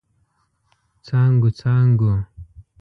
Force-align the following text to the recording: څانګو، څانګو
څانګو، 1.05 1.47
څانګو 1.59 2.13